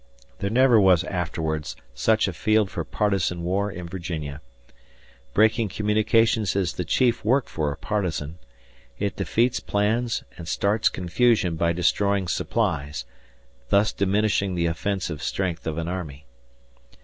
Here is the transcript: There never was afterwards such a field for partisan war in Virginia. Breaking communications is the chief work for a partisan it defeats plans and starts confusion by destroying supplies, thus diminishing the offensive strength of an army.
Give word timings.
There 0.39 0.49
never 0.49 0.79
was 0.79 1.03
afterwards 1.03 1.75
such 1.93 2.27
a 2.27 2.33
field 2.33 2.71
for 2.71 2.83
partisan 2.83 3.43
war 3.43 3.71
in 3.71 3.87
Virginia. 3.87 4.41
Breaking 5.35 5.69
communications 5.69 6.55
is 6.55 6.73
the 6.73 6.83
chief 6.83 7.23
work 7.23 7.47
for 7.47 7.71
a 7.71 7.77
partisan 7.77 8.39
it 8.97 9.15
defeats 9.17 9.59
plans 9.59 10.23
and 10.39 10.47
starts 10.47 10.89
confusion 10.89 11.55
by 11.55 11.71
destroying 11.73 12.27
supplies, 12.27 13.05
thus 13.69 13.93
diminishing 13.93 14.55
the 14.55 14.65
offensive 14.65 15.21
strength 15.21 15.67
of 15.67 15.77
an 15.77 15.87
army. 15.87 16.25